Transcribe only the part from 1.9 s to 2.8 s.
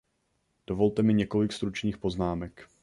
poznámek.